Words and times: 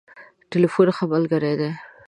ټليفون 0.51 0.87
ښه 0.95 1.03
ملګری 1.13 1.53
دی. 1.59 1.71